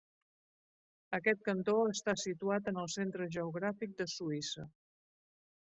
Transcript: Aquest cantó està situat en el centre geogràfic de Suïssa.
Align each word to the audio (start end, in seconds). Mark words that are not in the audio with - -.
Aquest 1.17 1.43
cantó 1.49 1.75
està 1.91 2.15
situat 2.23 2.73
en 2.73 2.81
el 2.85 2.91
centre 2.97 3.29
geogràfic 3.37 3.95
de 4.03 4.13
Suïssa. 4.17 4.69